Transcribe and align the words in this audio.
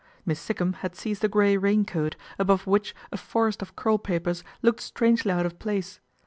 Miss 0.25 0.39
Sikkum 0.39 0.73
had 0.77 0.95
seized 0.95 1.23
a 1.23 1.27
grey 1.27 1.57
raincoat, 1.57 2.15
above 2.39 2.65
which 2.65 2.95
a 3.11 3.17
forest 3.17 3.61
of 3.61 3.75
curl 3.75 3.99
papers 3.99 4.43
looked 4.63 4.81
strangely 4.81 5.29
out 5.29 5.45
of 5.45 5.59
place. 5.59 5.99